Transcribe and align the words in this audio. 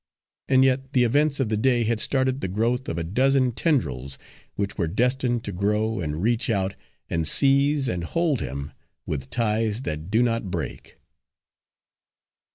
And 0.47 0.65
yet 0.65 0.93
the 0.93 1.03
events 1.03 1.39
of 1.39 1.49
the 1.49 1.57
day 1.57 1.83
had 1.83 1.99
started 1.99 2.41
the 2.41 2.47
growth 2.47 2.89
of 2.89 2.97
a 2.97 3.03
dozen 3.03 3.51
tendrils, 3.51 4.17
which 4.55 4.75
were 4.75 4.87
destined 4.87 5.43
to 5.43 5.51
grow, 5.51 5.99
and 5.99 6.23
reach 6.23 6.49
out, 6.49 6.73
and 7.07 7.27
seize 7.27 7.87
and 7.87 8.03
hold 8.03 8.39
him 8.41 8.71
with 9.05 9.29
ties 9.29 9.83
that 9.83 10.09
do 10.09 10.23
not 10.23 10.49
break. 10.49 10.97